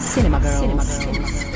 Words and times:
Cinema 0.00 0.38
Girls. 0.38 0.60
Cinema 0.60 0.84
Girls. 0.84 1.50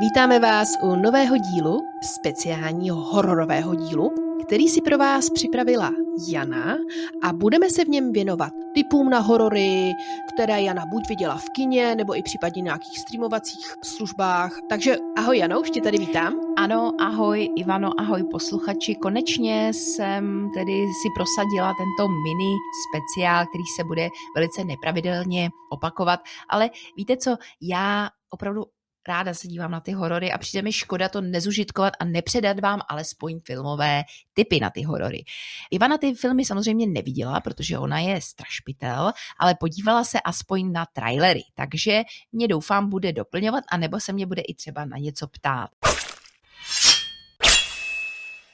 Vítáme 0.00 0.38
vás 0.38 0.68
u 0.82 0.96
nového 0.96 1.36
dílu, 1.36 1.80
speciálního 2.02 2.96
hororového 2.96 3.74
dílu, 3.74 4.27
který 4.48 4.68
si 4.68 4.80
pro 4.82 4.98
vás 4.98 5.30
připravila 5.30 5.92
Jana 6.28 6.76
a 7.22 7.32
budeme 7.32 7.70
se 7.70 7.84
v 7.84 7.88
něm 7.88 8.12
věnovat 8.12 8.52
typům 8.74 9.10
na 9.10 9.18
horory, 9.18 9.92
které 10.34 10.62
Jana 10.62 10.86
buď 10.86 11.08
viděla 11.08 11.36
v 11.36 11.44
kině, 11.56 11.94
nebo 11.94 12.18
i 12.18 12.22
případně 12.22 12.62
nějakých 12.62 12.98
streamovacích 12.98 13.66
službách. 13.84 14.52
Takže 14.68 14.96
ahoj 15.16 15.38
Jano, 15.38 15.60
už 15.60 15.70
tě 15.70 15.80
tady 15.80 15.98
vítám. 15.98 16.40
Ano, 16.56 16.92
ahoj 17.00 17.48
Ivano, 17.56 18.00
ahoj 18.00 18.24
posluchači. 18.30 18.94
Konečně 18.94 19.72
jsem 19.74 20.50
tedy 20.54 20.86
si 21.02 21.08
prosadila 21.14 21.74
tento 21.78 22.08
mini 22.08 22.54
speciál, 22.88 23.46
který 23.46 23.64
se 23.76 23.84
bude 23.84 24.08
velice 24.34 24.64
nepravidelně 24.64 25.50
opakovat, 25.70 26.20
ale 26.48 26.70
víte 26.96 27.16
co, 27.16 27.36
já 27.62 28.08
opravdu 28.30 28.64
ráda 29.08 29.34
se 29.34 29.48
dívám 29.48 29.70
na 29.70 29.80
ty 29.80 29.92
horory 29.92 30.32
a 30.32 30.38
přijde 30.38 30.62
mi 30.62 30.72
škoda 30.72 31.08
to 31.08 31.20
nezužitkovat 31.20 31.94
a 32.00 32.04
nepředat 32.04 32.60
vám 32.60 32.80
alespoň 32.88 33.40
filmové 33.44 34.02
typy 34.32 34.60
na 34.60 34.70
ty 34.70 34.82
horory. 34.82 35.24
Ivana 35.70 35.98
ty 35.98 36.14
filmy 36.14 36.44
samozřejmě 36.44 36.86
neviděla, 36.86 37.40
protože 37.40 37.78
ona 37.78 37.98
je 37.98 38.20
strašpitel, 38.20 39.12
ale 39.40 39.54
podívala 39.54 40.04
se 40.04 40.20
aspoň 40.20 40.72
na 40.72 40.86
trailery, 40.92 41.42
takže 41.54 42.02
mě 42.32 42.48
doufám 42.48 42.88
bude 42.88 43.12
doplňovat 43.12 43.64
a 43.72 43.76
nebo 43.76 44.00
se 44.00 44.12
mě 44.12 44.26
bude 44.26 44.42
i 44.42 44.54
třeba 44.54 44.84
na 44.84 44.98
něco 44.98 45.26
ptát. 45.26 45.70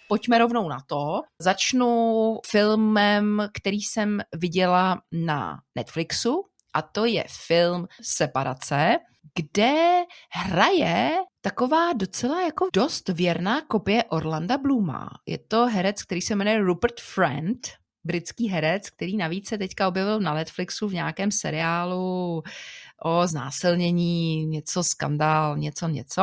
Pojďme 0.08 0.38
rovnou 0.38 0.68
na 0.68 0.78
to. 0.86 1.20
Začnu 1.38 2.38
filmem, 2.46 3.48
který 3.52 3.80
jsem 3.80 4.20
viděla 4.36 5.02
na 5.12 5.58
Netflixu, 5.74 6.44
a 6.74 6.82
to 6.82 7.04
je 7.04 7.24
film 7.28 7.86
Separace, 8.02 8.96
kde 9.34 10.04
hraje 10.30 11.12
taková 11.40 11.92
docela 11.92 12.42
jako 12.42 12.68
dost 12.74 13.08
věrná 13.08 13.60
kopie 13.60 14.04
Orlanda 14.04 14.58
Bluma. 14.58 15.10
Je 15.26 15.38
to 15.38 15.66
herec, 15.66 16.02
který 16.02 16.22
se 16.22 16.36
jmenuje 16.36 16.58
Rupert 16.58 17.00
Friend, 17.00 17.68
britský 18.04 18.48
herec, 18.48 18.90
který 18.90 19.16
navíc 19.16 19.48
se 19.48 19.58
teďka 19.58 19.88
objevil 19.88 20.20
na 20.20 20.34
Netflixu 20.34 20.88
v 20.88 20.94
nějakém 20.94 21.30
seriálu 21.30 22.42
o 23.04 23.26
znásilnění, 23.26 24.46
něco 24.46 24.84
skandál, 24.84 25.56
něco, 25.56 25.88
něco. 25.88 26.22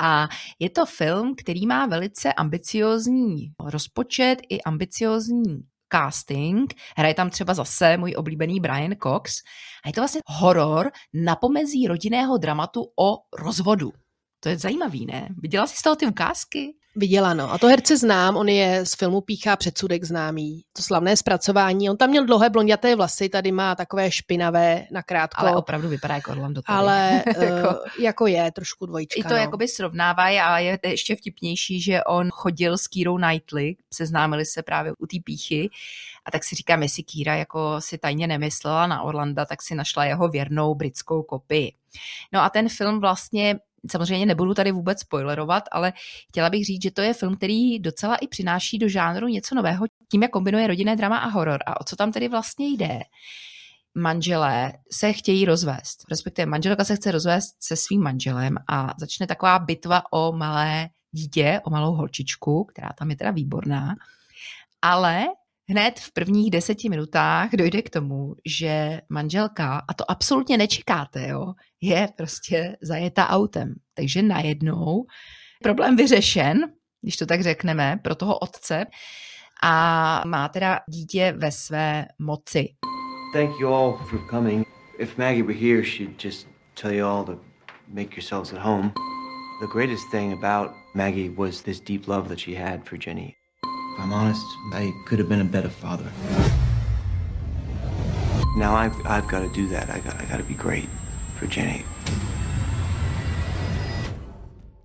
A 0.00 0.28
je 0.58 0.70
to 0.70 0.86
film, 0.86 1.34
který 1.34 1.66
má 1.66 1.86
velice 1.86 2.32
ambiciozní 2.32 3.52
rozpočet 3.64 4.38
i 4.48 4.62
ambiciozní 4.62 5.71
casting. 5.92 6.74
Hraje 6.96 7.14
tam 7.14 7.30
třeba 7.30 7.54
zase 7.54 7.96
můj 7.96 8.14
oblíbený 8.16 8.60
Brian 8.60 8.94
Cox. 9.02 9.36
A 9.84 9.88
je 9.88 9.92
to 9.92 10.00
vlastně 10.00 10.20
horor 10.26 10.90
na 11.14 11.36
pomezí 11.36 11.86
rodinného 11.86 12.38
dramatu 12.38 12.84
o 13.00 13.18
rozvodu. 13.38 13.92
To 14.40 14.48
je 14.48 14.58
zajímavý, 14.58 15.06
ne? 15.06 15.28
Viděla 15.42 15.66
jsi 15.66 15.76
z 15.76 15.82
toho 15.82 15.96
ty 15.96 16.06
ukázky? 16.06 16.74
Viděla, 16.96 17.34
no. 17.34 17.52
A 17.52 17.58
to 17.58 17.66
herce 17.66 17.96
znám, 17.96 18.36
on 18.36 18.48
je 18.48 18.86
z 18.86 18.94
filmu 18.94 19.20
Píchá 19.20 19.56
předsudek 19.56 20.04
známý. 20.04 20.62
To 20.76 20.82
slavné 20.82 21.16
zpracování. 21.16 21.90
On 21.90 21.96
tam 21.96 22.10
měl 22.10 22.26
dlouhé 22.26 22.50
blondiaté 22.50 22.96
vlasy, 22.96 23.28
tady 23.28 23.52
má 23.52 23.74
takové 23.74 24.10
špinavé 24.10 24.86
nakrátko. 24.90 25.40
Ale 25.40 25.56
opravdu 25.56 25.88
vypadá 25.88 26.14
jako 26.14 26.30
Orlando. 26.30 26.62
Tady. 26.62 26.78
Ale 26.78 27.22
jako, 27.40 27.68
uh, 27.68 28.04
jako 28.04 28.26
je, 28.26 28.52
trošku 28.52 28.86
dvojička. 28.86 29.20
I 29.20 29.22
to 29.22 29.28
no. 29.28 29.36
jakoby 29.36 29.68
srovnávají 29.68 30.38
a 30.38 30.58
je 30.58 30.78
ještě 30.84 31.16
vtipnější, 31.16 31.80
že 31.80 32.04
on 32.04 32.30
chodil 32.30 32.78
s 32.78 32.86
Kírou 32.88 33.16
Knightley, 33.16 33.76
seznámili 33.94 34.44
se 34.44 34.62
právě 34.62 34.92
u 34.98 35.06
té 35.06 35.16
píchy 35.24 35.70
a 36.24 36.30
tak 36.30 36.44
si 36.44 36.54
říkám, 36.54 36.82
jestli 36.82 37.02
Kýra 37.02 37.34
jako 37.34 37.76
si 37.78 37.98
tajně 37.98 38.26
nemyslela 38.26 38.86
na 38.86 39.02
Orlanda, 39.02 39.44
tak 39.44 39.62
si 39.62 39.74
našla 39.74 40.04
jeho 40.04 40.28
věrnou 40.28 40.74
britskou 40.74 41.22
kopii. 41.22 41.72
No 42.32 42.40
a 42.40 42.50
ten 42.50 42.68
film 42.68 43.00
vlastně 43.00 43.58
samozřejmě 43.90 44.26
nebudu 44.26 44.54
tady 44.54 44.72
vůbec 44.72 45.00
spoilerovat, 45.00 45.64
ale 45.72 45.92
chtěla 46.28 46.50
bych 46.50 46.66
říct, 46.66 46.82
že 46.82 46.90
to 46.90 47.00
je 47.00 47.14
film, 47.14 47.36
který 47.36 47.78
docela 47.78 48.16
i 48.16 48.26
přináší 48.26 48.78
do 48.78 48.88
žánru 48.88 49.28
něco 49.28 49.54
nového, 49.54 49.86
tím, 50.10 50.22
jak 50.22 50.30
kombinuje 50.30 50.66
rodinné 50.66 50.96
drama 50.96 51.18
a 51.18 51.28
horor. 51.28 51.60
A 51.66 51.80
o 51.80 51.84
co 51.84 51.96
tam 51.96 52.12
tedy 52.12 52.28
vlastně 52.28 52.68
jde? 52.68 53.00
manželé 53.94 54.72
se 54.92 55.12
chtějí 55.12 55.44
rozvést, 55.44 56.04
respektive 56.10 56.46
manželka 56.46 56.84
se 56.84 56.96
chce 56.96 57.10
rozvést 57.10 57.56
se 57.60 57.76
svým 57.76 58.02
manželem 58.02 58.56
a 58.68 58.94
začne 58.98 59.26
taková 59.26 59.58
bitva 59.58 60.02
o 60.12 60.32
malé 60.32 60.88
dítě, 61.10 61.60
o 61.64 61.70
malou 61.70 61.94
holčičku, 61.94 62.64
která 62.64 62.88
tam 62.98 63.10
je 63.10 63.16
teda 63.16 63.30
výborná, 63.30 63.94
ale 64.82 65.24
hned 65.68 66.00
v 66.00 66.12
prvních 66.12 66.50
deseti 66.50 66.88
minutách 66.88 67.50
dojde 67.52 67.82
k 67.82 67.90
tomu, 67.90 68.34
že 68.46 69.00
manželka, 69.08 69.82
a 69.88 69.94
to 69.94 70.10
absolutně 70.10 70.58
nečekáte, 70.58 71.28
jo, 71.28 71.54
je 71.82 72.08
prostě 72.16 72.76
zajeta 72.82 73.28
autem. 73.28 73.74
Takže 73.94 74.22
najednou 74.22 75.04
problém 75.62 75.96
vyřešen, 75.96 76.72
když 77.00 77.16
to 77.16 77.26
tak 77.26 77.42
řekneme, 77.42 77.98
pro 78.02 78.14
toho 78.14 78.38
otce 78.38 78.84
a 79.62 80.22
má 80.26 80.48
teda 80.48 80.80
dítě 80.88 81.34
ve 81.36 81.52
své 81.52 82.06
moci. 82.18 82.68
Thank 83.32 83.60
you 83.60 83.74
all 83.74 83.92
for 83.92 84.20
coming. 84.30 84.66
If 84.98 85.18
Maggie 85.18 85.42
were 85.42 85.58
here, 85.58 85.84
she'd 85.84 86.24
just 86.24 86.46
tell 86.74 86.92
you 86.92 87.06
all 87.06 87.24
to 87.24 87.38
make 87.88 88.16
yourselves 88.16 88.52
at 88.52 88.58
home. 88.58 88.92
The 89.60 89.66
greatest 89.72 90.10
thing 90.10 90.32
about 90.32 90.70
Maggie 90.94 91.30
was 91.30 91.62
this 91.62 91.80
deep 91.80 92.08
love 92.08 92.28
that 92.28 92.40
she 92.40 92.54
had 92.54 92.84
for 92.84 92.98
Jenny. 92.98 93.36
If 93.94 94.04
I'm 94.04 94.12
honest, 94.12 94.46
I 94.74 94.92
could 95.06 95.18
have 95.18 95.28
been 95.28 95.40
a 95.40 95.50
better 95.50 95.70
father. 95.70 96.12
Now 98.56 98.74
I've, 98.74 98.94
I've 99.06 99.28
got 99.28 99.40
to 99.40 99.48
do 99.48 99.68
that. 99.68 99.88
I 99.90 100.00
got, 100.00 100.20
I 100.20 100.24
got 100.24 100.36
to 100.36 100.44
be 100.44 100.54
great 100.54 100.88
for 101.42 101.58
Jenny. 101.58 101.84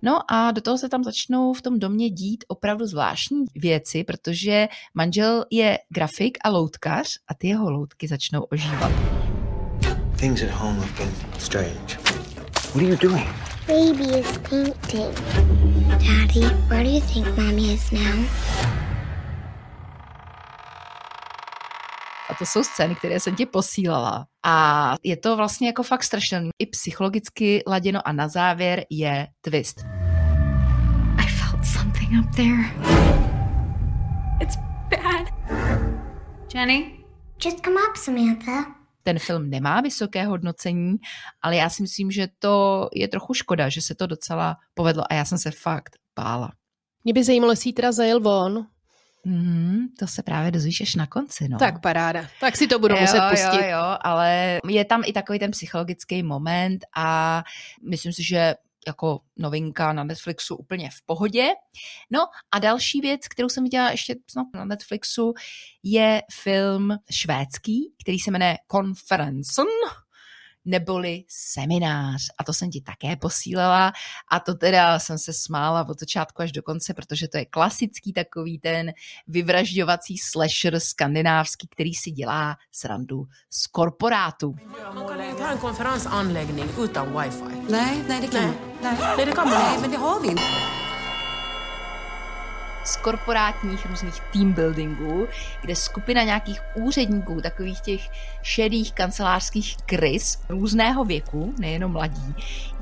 No 0.02 0.32
a 0.32 0.50
do 0.50 0.60
toho 0.60 0.78
se 0.78 0.88
tam 0.88 1.04
začnou 1.04 1.52
v 1.52 1.62
tom 1.62 1.78
domě 1.78 2.10
dít 2.10 2.44
opravdu 2.48 2.86
zvláštní 2.86 3.44
věci, 3.54 4.04
protože 4.04 4.68
manžel 4.94 5.44
je 5.50 5.78
grafik 5.88 6.38
a 6.44 6.48
loutkař 6.48 7.18
a 7.28 7.34
ty 7.34 7.48
jeho 7.48 7.70
loutky 7.70 8.08
začnou 8.08 8.42
ožívat. 8.42 8.92
Things 10.16 10.42
at 10.42 10.50
home 10.50 10.76
have 10.76 10.92
been 10.98 11.12
strange. 11.38 11.98
What 12.74 12.76
are 12.76 12.84
you 12.84 12.96
doing? 12.96 13.26
Baby 13.66 14.18
is 14.18 14.38
painting. 14.38 15.14
Daddy, 15.88 16.54
where 16.68 16.84
do 16.84 16.90
you 16.90 17.00
think 17.00 17.26
mommy 17.36 17.74
is 17.74 17.92
now? 17.92 18.24
A 22.30 22.34
to 22.34 22.46
jsou 22.46 22.64
scény, 22.64 22.94
které 22.94 23.20
jsem 23.20 23.36
ti 23.36 23.46
posílala. 23.46 24.26
A 24.46 24.94
je 25.02 25.16
to 25.16 25.36
vlastně 25.36 25.66
jako 25.66 25.82
fakt 25.82 26.04
strašný. 26.04 26.50
I 26.58 26.66
psychologicky 26.66 27.62
laděno 27.66 28.08
a 28.08 28.12
na 28.12 28.28
závěr 28.28 28.84
je 28.90 29.26
twist. 29.40 29.80
I 31.18 31.26
felt 31.26 31.64
something 31.64 32.10
up 32.20 32.34
there. 32.36 32.88
It's 34.42 34.56
bad. 34.90 35.28
Jenny? 36.54 37.04
Just 37.44 37.64
come 37.64 37.76
up, 37.90 37.96
Samantha. 37.96 38.74
Ten 39.02 39.18
film 39.18 39.50
nemá 39.50 39.80
vysoké 39.80 40.24
hodnocení, 40.24 40.96
ale 41.42 41.56
já 41.56 41.70
si 41.70 41.82
myslím, 41.82 42.10
že 42.10 42.28
to 42.38 42.88
je 42.94 43.08
trochu 43.08 43.34
škoda, 43.34 43.68
že 43.68 43.80
se 43.80 43.94
to 43.94 44.06
docela 44.06 44.56
povedlo 44.74 45.04
a 45.10 45.14
já 45.14 45.24
jsem 45.24 45.38
se 45.38 45.50
fakt 45.50 45.96
bála. 46.16 46.52
Mě 47.04 47.12
by 47.12 47.24
zajímalo, 47.24 47.52
jestli 47.52 47.72
teda 47.72 47.92
zajel 47.92 48.20
von, 48.20 48.66
Mm, 49.24 49.86
to 49.98 50.06
se 50.06 50.22
právě 50.22 50.50
dozvíš 50.50 50.80
až 50.80 50.94
na 50.94 51.06
konci, 51.06 51.48
no. 51.48 51.58
Tak 51.58 51.80
paráda. 51.80 52.26
Tak 52.40 52.56
si 52.56 52.66
to 52.66 52.78
budu 52.78 52.94
jo, 52.94 53.00
muset 53.00 53.20
pustit. 53.30 53.62
Jo, 53.62 53.68
jo, 53.70 53.96
ale 54.00 54.60
je 54.68 54.84
tam 54.84 55.02
i 55.06 55.12
takový 55.12 55.38
ten 55.38 55.50
psychologický 55.50 56.22
moment 56.22 56.84
a 56.96 57.42
myslím 57.90 58.12
si, 58.12 58.24
že 58.24 58.54
jako 58.86 59.20
novinka 59.36 59.92
na 59.92 60.04
Netflixu 60.04 60.56
úplně 60.56 60.90
v 60.90 61.02
pohodě. 61.06 61.46
No 62.10 62.20
a 62.52 62.58
další 62.58 63.00
věc, 63.00 63.28
kterou 63.28 63.48
jsem 63.48 63.64
viděla 63.64 63.90
ještě 63.90 64.16
snad 64.30 64.46
na 64.54 64.64
Netflixu, 64.64 65.34
je 65.82 66.22
film 66.42 66.96
švédský, 67.10 67.92
který 68.02 68.18
se 68.18 68.30
jmenuje 68.30 68.56
Conference 68.72 69.62
neboli 70.64 71.24
seminář. 71.28 72.22
A 72.38 72.44
to 72.44 72.52
jsem 72.52 72.70
ti 72.70 72.80
také 72.80 73.16
posílala 73.16 73.92
a 74.30 74.40
to 74.40 74.54
teda 74.54 74.98
jsem 74.98 75.18
se 75.18 75.32
smála 75.32 75.88
od 75.88 76.00
začátku 76.00 76.42
až 76.42 76.52
do 76.52 76.62
konce, 76.62 76.94
protože 76.94 77.28
to 77.28 77.38
je 77.38 77.44
klasický 77.44 78.12
takový 78.12 78.58
ten 78.58 78.92
vyvražďovací 79.28 80.18
slasher 80.18 80.80
skandinávský, 80.80 81.68
který 81.68 81.94
si 81.94 82.10
dělá 82.10 82.56
srandu 82.72 83.26
z 83.50 83.66
korporátu. 83.66 84.54
Man 84.94 85.06
kan 85.06 85.20
inte 85.20 85.42
ha 85.42 85.52
en 85.52 85.58
konferensanläggning 85.58 86.78
utan 86.78 87.22
wifi. 87.22 87.70
Nej, 87.70 88.02
nej 88.08 88.20
det 88.20 88.28
kan 88.28 88.42
nej. 88.82 88.96
nej. 89.16 89.26
det 89.26 89.32
kan 89.32 89.48
man. 89.50 89.62
Nej, 89.62 89.78
men 89.80 89.90
det 89.90 89.96
har 89.96 90.20
vi 90.20 90.28
inte. 90.28 90.77
Z 92.88 92.96
korporátních 92.96 93.86
různých 93.86 94.20
team 94.32 94.52
buildingů, 94.52 95.28
kde 95.60 95.76
skupina 95.76 96.22
nějakých 96.22 96.60
úředníků, 96.74 97.40
takových 97.40 97.80
těch 97.80 98.08
šedých 98.42 98.92
kancelářských 98.92 99.76
krys 99.86 100.38
různého 100.48 101.04
věku, 101.04 101.54
nejenom 101.58 101.92
mladí, 101.92 102.34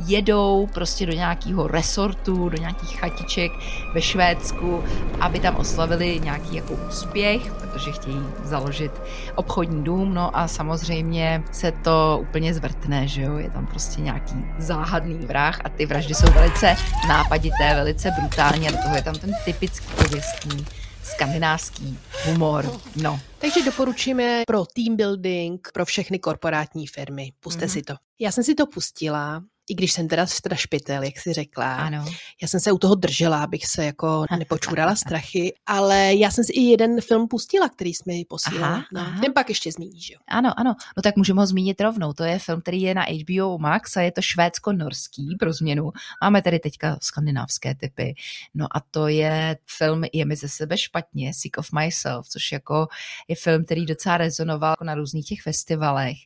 jedou 0.07 0.69
prostě 0.75 1.07
do 1.07 1.13
nějakého 1.13 1.67
resortu, 1.67 2.49
do 2.49 2.57
nějakých 2.57 3.01
chatiček 3.01 3.53
ve 3.95 4.03
Švédsku, 4.03 4.85
aby 5.21 5.39
tam 5.39 5.57
oslavili 5.57 6.21
nějaký 6.21 6.57
jako 6.57 6.75
úspěch, 6.89 7.53
protože 7.53 7.93
chtějí 7.93 8.23
založit 8.43 8.93
obchodní 9.35 9.85
dům, 9.85 10.15
no 10.15 10.39
a 10.39 10.49
samozřejmě 10.49 11.43
se 11.53 11.73
to 11.73 12.19
úplně 12.23 12.55
zvrtne, 12.55 13.09
že 13.09 13.23
jo, 13.23 13.37
je 13.37 13.51
tam 13.51 13.67
prostě 13.67 14.01
nějaký 14.01 14.45
záhadný 14.59 15.27
vrah 15.27 15.61
a 15.65 15.69
ty 15.69 15.87
vraždy 15.87 16.15
jsou 16.15 16.33
velice 16.33 16.77
nápadité, 17.09 17.75
velice 17.75 18.11
brutální 18.21 18.69
a 18.69 18.71
do 18.71 18.79
toho 18.83 18.97
je 18.97 19.03
tam 19.03 19.15
ten 19.15 19.31
typický 19.45 19.96
pověstný 19.97 20.67
skandinávský 21.03 21.99
humor. 22.25 22.81
No. 22.97 23.21
Takže 23.39 23.63
doporučíme 23.65 24.43
pro 24.47 24.67
team 24.67 24.97
building, 24.97 25.69
pro 25.73 25.85
všechny 25.85 26.19
korporátní 26.19 26.87
firmy. 26.87 27.33
Puste 27.41 27.67
mm-hmm. 27.67 27.73
si 27.73 27.83
to. 27.83 27.95
Já 28.19 28.33
jsem 28.33 28.45
si 28.45 28.55
to 28.55 28.67
pustila 28.67 29.43
i 29.69 29.75
když 29.75 29.93
jsem 29.93 30.09
teda 30.09 30.27
strašpitel, 30.27 31.03
jak 31.03 31.19
si 31.19 31.33
řekla. 31.33 31.75
Ano. 31.75 32.05
Já 32.43 32.49
jsem 32.49 32.61
se 32.61 32.73
u 32.73 32.79
toho 32.79 32.95
držela, 32.95 33.43
abych 33.45 33.67
se 33.67 33.85
jako 33.85 34.25
nepočurala 34.39 34.97
strachy, 34.97 35.55
ale 35.67 36.15
já 36.15 36.31
jsem 36.31 36.45
si 36.45 36.53
i 36.53 36.61
jeden 36.61 37.01
film 37.01 37.29
pustila, 37.29 37.69
který 37.69 37.95
jsme 37.95 38.13
mi 38.13 38.25
posílali. 38.25 38.63
Aha, 38.63 38.85
no, 38.93 39.01
aha. 39.01 39.21
Ten 39.21 39.33
pak 39.33 39.49
ještě 39.49 39.73
zmíníš, 39.73 40.11
jo? 40.11 40.19
Ano, 40.29 40.61
ano. 40.61 40.75
No 40.97 41.03
tak 41.03 41.17
můžeme 41.17 41.41
ho 41.41 41.47
zmínit 41.47 41.81
rovnou. 41.81 42.13
To 42.13 42.25
je 42.25 42.39
film, 42.39 42.61
který 42.61 42.83
je 42.83 42.95
na 42.95 43.03
HBO 43.03 43.59
Max 43.59 43.97
a 43.97 44.01
je 44.01 44.13
to 44.13 44.23
švédsko-norský 44.23 45.37
pro 45.39 45.53
změnu. 45.53 45.93
Máme 46.23 46.43
tady 46.43 46.59
teďka 46.59 46.99
skandinávské 47.03 47.75
typy. 47.75 48.15
No 48.55 48.67
a 48.77 48.81
to 48.91 49.09
je 49.09 49.57
film 49.79 50.05
Je 50.13 50.25
mi 50.25 50.37
ze 50.37 50.49
sebe 50.49 50.79
špatně, 50.79 51.35
Sick 51.35 51.59
of 51.59 51.73
Myself, 51.73 52.29
což 52.29 52.53
jako 52.53 52.87
je 53.29 53.37
film, 53.37 53.65
který 53.65 53.87
docela 53.87 54.17
rezonoval 54.17 54.77
na 54.83 54.95
různých 54.95 55.27
těch 55.27 55.43
festivalech. 55.43 56.17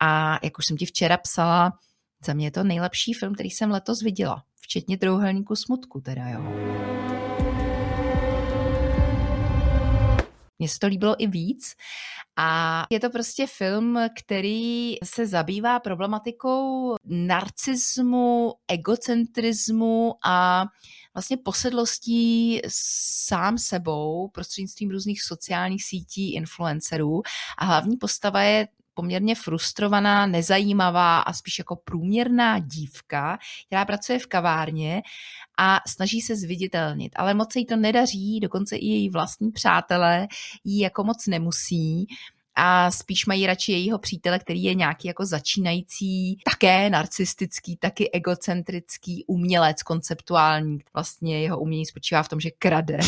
A 0.00 0.38
jak 0.42 0.58
už 0.58 0.66
jsem 0.66 0.76
ti 0.76 0.86
včera 0.86 1.16
psala, 1.16 1.72
za 2.24 2.32
mě 2.32 2.46
je 2.46 2.50
to 2.50 2.64
nejlepší 2.64 3.12
film, 3.12 3.34
který 3.34 3.50
jsem 3.50 3.70
letos 3.70 4.02
viděla, 4.02 4.42
včetně 4.60 4.98
Trouhelníku 4.98 5.56
smutku 5.56 6.00
teda, 6.00 6.28
jo. 6.28 6.40
Mně 10.58 10.68
se 10.68 10.78
to 10.78 10.86
líbilo 10.86 11.14
i 11.18 11.26
víc 11.26 11.74
a 12.36 12.82
je 12.90 13.00
to 13.00 13.10
prostě 13.10 13.46
film, 13.46 13.98
který 14.20 14.96
se 15.04 15.26
zabývá 15.26 15.80
problematikou 15.80 16.94
narcismu, 17.04 18.54
egocentrismu 18.68 20.14
a 20.24 20.64
vlastně 21.14 21.36
posedlostí 21.36 22.60
sám 23.26 23.58
sebou 23.58 24.28
prostřednictvím 24.28 24.90
různých 24.90 25.22
sociálních 25.22 25.84
sítí 25.84 26.34
influencerů 26.34 27.22
a 27.58 27.64
hlavní 27.64 27.96
postava 27.96 28.42
je 28.42 28.68
poměrně 28.94 29.34
frustrovaná, 29.34 30.26
nezajímavá 30.26 31.20
a 31.20 31.32
spíš 31.32 31.58
jako 31.58 31.76
průměrná 31.76 32.58
dívka, 32.58 33.38
která 33.66 33.84
pracuje 33.84 34.18
v 34.18 34.26
kavárně 34.26 35.02
a 35.58 35.80
snaží 35.88 36.20
se 36.20 36.36
zviditelnit, 36.36 37.12
ale 37.16 37.34
moc 37.34 37.52
se 37.52 37.58
jí 37.58 37.66
to 37.66 37.76
nedaří, 37.76 38.40
dokonce 38.40 38.76
i 38.76 38.86
její 38.86 39.10
vlastní 39.10 39.50
přátelé 39.50 40.28
jí 40.64 40.78
jako 40.78 41.04
moc 41.04 41.26
nemusí 41.26 42.06
a 42.54 42.90
spíš 42.90 43.26
mají 43.26 43.46
radši 43.46 43.72
jejího 43.72 43.98
přítele, 43.98 44.38
který 44.38 44.62
je 44.62 44.74
nějaký 44.74 45.08
jako 45.08 45.26
začínající, 45.26 46.38
také 46.44 46.90
narcistický, 46.90 47.76
taky 47.76 48.10
egocentrický 48.12 49.24
umělec, 49.26 49.82
konceptuální. 49.82 50.78
Vlastně 50.94 51.42
jeho 51.42 51.60
umění 51.60 51.86
spočívá 51.86 52.22
v 52.22 52.28
tom, 52.28 52.40
že 52.40 52.50
krade. 52.50 52.98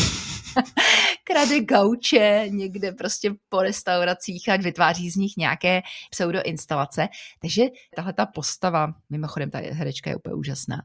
Krade 1.23 1.59
gauče 1.61 2.45
někde 2.49 2.91
prostě 2.91 3.33
po 3.49 3.61
restauracích 3.61 4.49
a 4.49 4.57
vytváří 4.57 5.09
z 5.09 5.15
nich 5.15 5.37
nějaké 5.37 5.81
pseudoinstalace. 6.11 7.07
Takže 7.41 7.63
tahle 7.95 8.13
ta 8.13 8.25
postava, 8.25 8.93
mimochodem 9.09 9.51
ta 9.51 9.59
herečka 9.59 10.09
je 10.09 10.15
úplně 10.15 10.35
úžasná, 10.35 10.77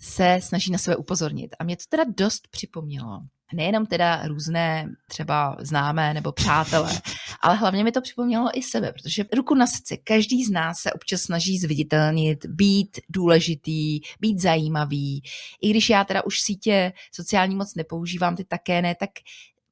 se 0.00 0.38
snaží 0.42 0.72
na 0.72 0.78
sebe 0.78 0.96
upozornit. 0.96 1.56
A 1.58 1.64
mě 1.64 1.76
to 1.76 1.84
teda 1.88 2.04
dost 2.16 2.48
připomnělo 2.48 3.20
nejenom 3.54 3.86
teda 3.86 4.22
různé 4.26 4.88
třeba 5.08 5.56
známé 5.60 6.14
nebo 6.14 6.32
přátelé, 6.32 6.90
ale 7.40 7.56
hlavně 7.56 7.84
mi 7.84 7.92
to 7.92 8.00
připomnělo 8.00 8.58
i 8.58 8.62
sebe, 8.62 8.92
protože 8.92 9.24
ruku 9.36 9.54
na 9.54 9.66
srdce, 9.66 9.96
každý 9.96 10.44
z 10.44 10.50
nás 10.50 10.78
se 10.78 10.92
občas 10.92 11.20
snaží 11.20 11.58
zviditelnit, 11.58 12.46
být 12.46 13.00
důležitý, 13.08 14.00
být 14.20 14.40
zajímavý. 14.40 15.22
I 15.62 15.70
když 15.70 15.90
já 15.90 16.04
teda 16.04 16.24
už 16.24 16.40
sítě 16.40 16.92
sociální 17.12 17.56
moc 17.56 17.74
nepoužívám, 17.74 18.36
ty 18.36 18.44
také 18.44 18.82
ne, 18.82 18.94
tak 18.94 19.10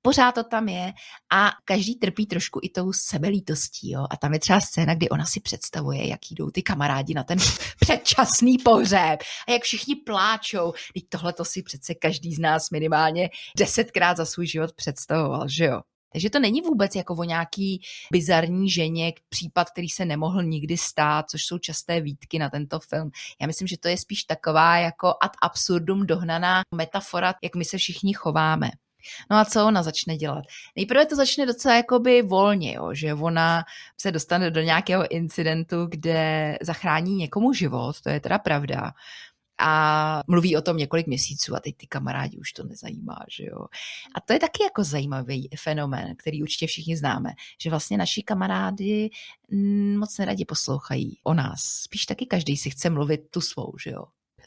pořád 0.08 0.32
to 0.32 0.44
tam 0.44 0.68
je 0.68 0.92
a 1.32 1.50
každý 1.64 1.94
trpí 1.94 2.26
trošku 2.26 2.60
i 2.62 2.68
tou 2.68 2.92
sebelítostí. 2.92 3.90
Jo? 3.90 4.06
A 4.10 4.16
tam 4.16 4.32
je 4.32 4.40
třeba 4.40 4.60
scéna, 4.60 4.94
kdy 4.94 5.08
ona 5.08 5.24
si 5.24 5.40
představuje, 5.40 6.08
jak 6.08 6.20
jdou 6.30 6.50
ty 6.50 6.62
kamarádi 6.62 7.14
na 7.14 7.24
ten 7.24 7.38
předčasný 7.80 8.58
pohřeb 8.58 9.18
a 9.48 9.52
jak 9.52 9.62
všichni 9.62 9.96
pláčou. 9.96 10.72
Teď 10.94 11.04
tohle 11.08 11.32
to 11.32 11.44
si 11.44 11.62
přece 11.62 11.94
každý 11.94 12.34
z 12.34 12.38
nás 12.38 12.70
minimálně 12.70 13.30
desetkrát 13.58 14.16
za 14.16 14.24
svůj 14.24 14.46
život 14.46 14.72
představoval, 14.72 15.48
že 15.48 15.64
jo? 15.64 15.80
Takže 16.12 16.30
to 16.30 16.38
není 16.38 16.60
vůbec 16.60 16.94
jako 16.94 17.14
o 17.14 17.24
nějaký 17.24 17.82
bizarní 18.12 18.70
ženě, 18.70 19.12
případ, 19.28 19.70
který 19.70 19.88
se 19.88 20.04
nemohl 20.04 20.42
nikdy 20.42 20.76
stát, 20.76 21.30
což 21.30 21.40
jsou 21.44 21.58
časté 21.58 22.00
výtky 22.00 22.38
na 22.38 22.50
tento 22.50 22.80
film. 22.80 23.10
Já 23.40 23.46
myslím, 23.46 23.68
že 23.68 23.78
to 23.78 23.88
je 23.88 23.98
spíš 23.98 24.24
taková 24.24 24.78
jako 24.78 25.08
ad 25.08 25.32
absurdum 25.42 26.06
dohnaná 26.06 26.60
metafora, 26.74 27.34
jak 27.42 27.56
my 27.56 27.64
se 27.64 27.78
všichni 27.78 28.14
chováme. 28.14 28.70
No 29.30 29.36
a 29.36 29.44
co 29.44 29.66
ona 29.66 29.82
začne 29.82 30.16
dělat? 30.16 30.44
Nejprve 30.76 31.06
to 31.06 31.16
začne 31.16 31.46
docela 31.46 31.74
jakoby 31.74 32.22
volně, 32.22 32.74
jo, 32.74 32.94
že 32.94 33.14
ona 33.14 33.64
se 34.00 34.10
dostane 34.10 34.50
do 34.50 34.60
nějakého 34.60 35.08
incidentu, 35.08 35.86
kde 35.86 36.58
zachrání 36.62 37.14
někomu 37.16 37.52
život, 37.52 38.00
to 38.00 38.08
je 38.08 38.20
teda 38.20 38.38
pravda 38.38 38.92
a 39.58 40.22
mluví 40.26 40.56
o 40.56 40.62
tom 40.62 40.76
několik 40.76 41.06
měsíců 41.06 41.56
a 41.56 41.60
teď 41.60 41.76
ty 41.76 41.86
kamarádi 41.86 42.38
už 42.38 42.52
to 42.52 42.64
nezajímá, 42.64 43.18
že 43.30 43.44
jo. 43.44 43.66
A 44.14 44.20
to 44.20 44.32
je 44.32 44.38
taky 44.38 44.62
jako 44.62 44.84
zajímavý 44.84 45.48
fenomén, 45.56 46.16
který 46.16 46.42
určitě 46.42 46.66
všichni 46.66 46.96
známe, 46.96 47.30
že 47.60 47.70
vlastně 47.70 47.98
naši 47.98 48.22
kamarádi 48.22 49.10
mm, 49.50 49.98
moc 49.98 50.18
neradi 50.18 50.44
poslouchají 50.44 51.18
o 51.22 51.34
nás. 51.34 51.60
Spíš 51.60 52.06
taky 52.06 52.26
každý 52.26 52.56
si 52.56 52.70
chce 52.70 52.90
mluvit 52.90 53.20
tu 53.30 53.40
svou, 53.40 53.72
že 53.84 53.90
jo. 53.90 54.04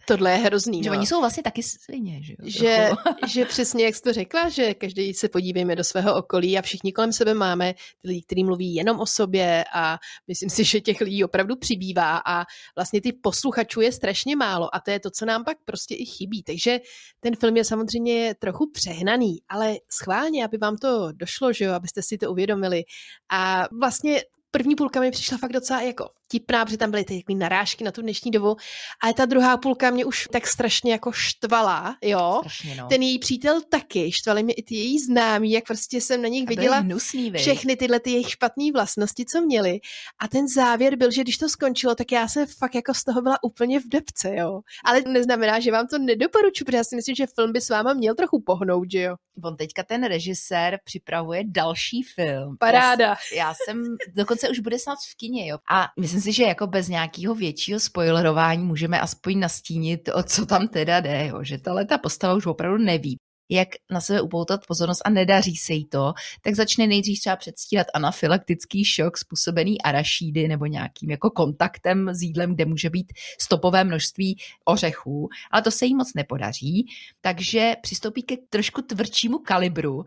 Tohle 0.07 0.31
je 0.31 0.37
hrozný. 0.37 0.83
Že 0.83 0.89
no. 0.89 0.97
oni 0.97 1.07
jsou 1.07 1.19
vlastně 1.19 1.43
taky 1.43 1.63
svině, 1.63 2.23
že 2.23 2.33
jo? 2.33 2.37
Že, 2.45 2.89
že 3.27 3.45
přesně, 3.45 3.85
jak 3.85 3.95
jsi 3.95 4.01
to 4.01 4.13
řekla, 4.13 4.49
že 4.49 4.73
každý 4.73 5.13
se 5.13 5.29
podívejme 5.29 5.75
do 5.75 5.83
svého 5.83 6.15
okolí 6.15 6.57
a 6.57 6.61
všichni 6.61 6.93
kolem 6.93 7.13
sebe 7.13 7.33
máme 7.33 7.73
ty 7.73 8.07
lidi, 8.07 8.21
kteří 8.21 8.43
mluví 8.43 8.75
jenom 8.75 8.99
o 8.99 9.05
sobě 9.05 9.65
a 9.73 9.97
myslím 10.27 10.49
si, 10.49 10.63
že 10.63 10.81
těch 10.81 11.01
lidí 11.01 11.23
opravdu 11.23 11.55
přibývá 11.55 12.21
a 12.25 12.45
vlastně 12.75 13.01
ty 13.01 13.13
posluchačů 13.13 13.81
je 13.81 13.91
strašně 13.91 14.35
málo 14.35 14.75
a 14.75 14.79
to 14.79 14.91
je 14.91 14.99
to, 14.99 15.11
co 15.11 15.25
nám 15.25 15.43
pak 15.43 15.57
prostě 15.65 15.95
i 15.95 16.05
chybí. 16.05 16.43
Takže 16.43 16.79
ten 17.19 17.35
film 17.35 17.57
je 17.57 17.65
samozřejmě 17.65 18.35
trochu 18.39 18.71
přehnaný, 18.71 19.37
ale 19.49 19.75
schválně, 19.91 20.45
aby 20.45 20.57
vám 20.57 20.77
to 20.77 21.11
došlo, 21.11 21.53
že 21.53 21.65
jo, 21.65 21.73
abyste 21.73 22.01
si 22.01 22.17
to 22.17 22.31
uvědomili. 22.31 22.83
A 23.29 23.67
vlastně 23.79 24.21
první 24.51 24.75
půlka 24.75 24.99
mi 24.99 25.11
přišla 25.11 25.37
fakt 25.37 25.53
docela 25.53 25.81
jako 25.81 26.09
vtipná, 26.25 26.65
protože 26.65 26.77
tam 26.77 26.91
byly 26.91 27.03
ty 27.03 27.23
narážky 27.35 27.83
na 27.83 27.91
tu 27.91 28.01
dnešní 28.01 28.31
dobu, 28.31 28.55
ale 29.03 29.13
ta 29.13 29.25
druhá 29.25 29.57
půlka 29.57 29.89
mě 29.89 30.05
už 30.05 30.27
tak 30.31 30.47
strašně 30.47 30.91
jako 30.91 31.11
štvala, 31.11 31.97
jo. 32.01 32.37
Strašně, 32.39 32.75
no. 32.75 32.87
Ten 32.87 33.01
její 33.01 33.19
přítel 33.19 33.61
taky, 33.61 34.11
štvali 34.11 34.43
mě 34.43 34.53
i 34.53 34.63
ty 34.63 34.75
její 34.75 34.99
známí, 34.99 35.51
jak 35.51 35.63
prostě 35.65 36.01
jsem 36.01 36.21
na 36.21 36.27
nich 36.27 36.47
viděla 36.47 36.77
hnusný, 36.77 37.31
všechny 37.31 37.75
tyhle 37.75 37.99
ty 37.99 38.11
jejich 38.11 38.29
špatné 38.29 38.65
vlastnosti, 38.73 39.25
co 39.25 39.41
měli. 39.41 39.79
A 40.21 40.27
ten 40.27 40.47
závěr 40.47 40.95
byl, 40.95 41.11
že 41.11 41.21
když 41.21 41.37
to 41.37 41.49
skončilo, 41.49 41.95
tak 41.95 42.11
já 42.11 42.27
jsem 42.27 42.47
fakt 42.47 42.75
jako 42.75 42.93
z 42.93 43.03
toho 43.03 43.21
byla 43.21 43.43
úplně 43.43 43.79
v 43.79 43.87
depce, 43.87 44.35
jo. 44.35 44.61
Ale 44.85 45.01
neznamená, 45.07 45.59
že 45.59 45.71
vám 45.71 45.87
to 45.87 45.97
nedoporučuji, 45.97 46.65
protože 46.65 46.77
já 46.77 46.83
si 46.83 46.95
myslím, 46.95 47.15
že 47.15 47.25
film 47.35 47.51
by 47.51 47.61
s 47.61 47.69
váma 47.69 47.93
měl 47.93 48.15
trochu 48.15 48.43
pohnout, 48.45 48.91
že 48.91 49.01
jo. 49.01 49.15
On 49.43 49.57
teďka 49.57 49.83
ten 49.83 50.03
režisér 50.03 50.79
připravuje 50.83 51.43
další 51.45 52.03
film. 52.03 52.57
Paráda. 52.59 53.05
Já, 53.05 53.15
já 53.35 53.53
jsem, 53.53 53.83
dokonce 54.15 54.40
už 54.49 54.59
bude 54.59 54.79
snad 54.79 54.97
v 55.11 55.17
kině, 55.17 55.47
jo. 55.47 55.57
A 55.71 55.87
myslím 55.99 56.21
si, 56.21 56.33
že 56.33 56.43
jako 56.43 56.67
bez 56.67 56.87
nějakého 56.87 57.35
většího 57.35 57.79
spoilerování 57.79 58.63
můžeme 58.63 58.99
aspoň 58.99 59.39
nastínit, 59.39 60.09
o 60.13 60.23
co 60.23 60.45
tam 60.45 60.67
teda 60.67 60.99
jde, 60.99 61.27
jo? 61.27 61.43
že 61.43 61.57
ta 61.57 61.97
postava 61.97 62.33
už 62.33 62.45
opravdu 62.45 62.77
neví 62.77 63.17
jak 63.51 63.67
na 63.91 64.01
sebe 64.01 64.21
upoutat 64.21 64.65
pozornost 64.67 65.01
a 65.05 65.09
nedaří 65.09 65.55
se 65.55 65.73
jí 65.73 65.85
to, 65.85 66.13
tak 66.41 66.55
začne 66.55 66.87
nejdřív 66.87 67.19
třeba 67.19 67.35
předstírat 67.35 67.87
anafylaktický 67.93 68.85
šok 68.85 69.17
způsobený 69.17 69.81
arašídy 69.81 70.47
nebo 70.47 70.65
nějakým 70.65 71.09
jako 71.09 71.29
kontaktem 71.29 72.09
s 72.13 72.21
jídlem, 72.21 72.55
kde 72.55 72.65
může 72.65 72.89
být 72.89 73.13
stopové 73.39 73.83
množství 73.83 74.37
ořechů, 74.65 75.29
ale 75.51 75.61
to 75.61 75.71
se 75.71 75.85
jí 75.85 75.95
moc 75.95 76.13
nepodaří, 76.15 76.85
takže 77.21 77.75
přistoupí 77.81 78.23
ke 78.23 78.35
trošku 78.49 78.81
tvrdšímu 78.81 79.39
kalibru 79.39 80.03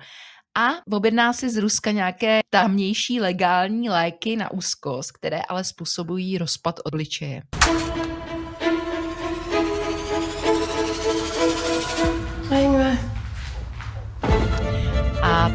a 0.59 0.69
objedná 0.91 1.33
si 1.33 1.51
z 1.51 1.57
Ruska 1.57 1.91
nějaké 1.91 2.41
tamnější 2.51 3.21
legální 3.21 3.91
léky 3.91 4.37
na 4.37 4.51
úzkost, 4.51 5.13
které 5.13 5.41
ale 5.49 5.65
způsobují 5.65 6.39
rozpad 6.39 6.81
obličeje. 6.85 7.43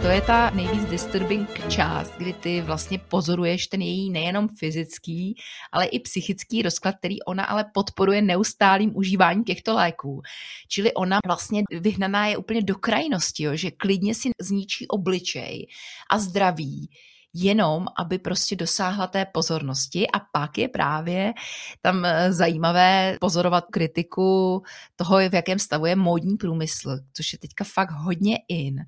To 0.02 0.08
je 0.08 0.22
ta 0.22 0.50
nejvíc 0.50 0.86
disturbing 0.86 1.70
část, 1.70 2.14
kdy 2.18 2.34
ty 2.34 2.62
vlastně 2.62 3.00
pozoruješ 3.00 3.68
ten 3.68 3.82
její 3.82 4.10
nejenom 4.10 4.48
fyzický, 4.48 5.36
ale 5.72 5.86
i 5.86 6.00
psychický 6.00 6.62
rozklad, 6.62 6.96
který 7.00 7.24
ona 7.24 7.44
ale 7.44 7.66
podporuje 7.74 8.22
neustálým 8.22 8.98
užíváním 8.98 9.44
těchto 9.44 9.76
léků. 9.76 10.22
Čili 10.68 10.94
ona 10.94 11.20
vlastně 11.28 11.64
vyhnaná 11.72 12.28
je 12.28 12.38
úplně 12.38 12.62
do 12.62 12.76
krajnosti, 12.76 13.44
jo, 13.44 13.56
že 13.56 13.72
klidně 13.72 14.16
si 14.16 14.30
zničí 14.42 14.88
obličej 14.88 15.68
a 16.10 16.20
zdraví, 16.20 16.90
jenom 17.34 17.86
aby 17.98 18.20
prostě 18.20 18.56
dosáhla 18.56 19.08
té 19.08 19.26
pozornosti. 19.26 20.08
A 20.08 20.20
pak 20.32 20.58
je 20.58 20.68
právě 20.68 21.34
tam 21.82 22.06
eh, 22.06 22.34
zajímavé 22.34 23.18
pozorovat 23.22 23.66
kritiku 23.72 24.64
toho, 24.96 25.18
v 25.30 25.34
jakém 25.34 25.60
stavu 25.60 25.86
je 25.86 25.96
módní 25.96 26.38
průmysl, 26.38 26.98
což 27.14 27.34
je 27.34 27.40
teďka 27.40 27.64
fakt 27.64 27.92
hodně 27.92 28.38
in. 28.48 28.86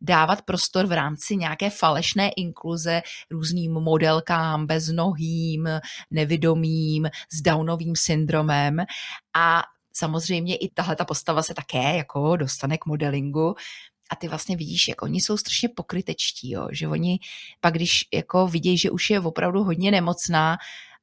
Dávat 0.00 0.42
prostor 0.42 0.86
v 0.86 0.92
rámci 0.92 1.36
nějaké 1.36 1.70
falešné 1.70 2.28
inkluze 2.28 3.02
různým 3.30 3.72
modelkám, 3.72 4.66
beznohým, 4.66 5.68
nevidomým, 6.10 7.08
s 7.32 7.42
Downovým 7.42 7.96
syndromem. 7.96 8.76
A 9.36 9.62
samozřejmě 9.92 10.56
i 10.56 10.68
tahle 10.68 10.96
ta 10.96 11.04
postava 11.04 11.42
se 11.42 11.54
také 11.54 11.96
jako 11.96 12.36
dostane 12.36 12.78
k 12.78 12.86
modelingu, 12.86 13.54
a 14.14 14.16
ty 14.16 14.28
vlastně 14.28 14.56
vidíš, 14.56 14.88
jak 14.88 15.02
oni 15.02 15.20
jsou 15.20 15.36
strašně 15.36 15.68
pokrytečtí, 15.68 16.50
jo? 16.50 16.68
že 16.72 16.88
oni 16.88 17.18
pak, 17.60 17.74
když 17.74 18.04
jako 18.14 18.46
vidějí, 18.46 18.78
že 18.78 18.90
už 18.90 19.10
je 19.10 19.20
opravdu 19.20 19.64
hodně 19.64 19.90
nemocná 19.90 20.56